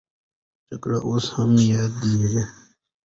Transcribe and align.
جګړه 0.67 0.97
اوس 1.07 1.25
هم 1.35 1.51
یادېږي. 1.73 2.43